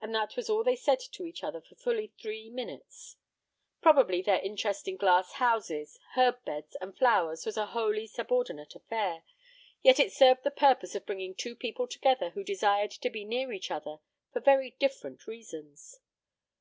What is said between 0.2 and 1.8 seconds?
was all they said to each other for